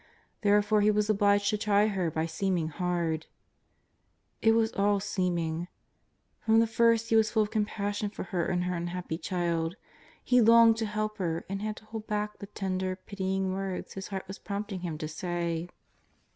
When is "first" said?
6.65-7.09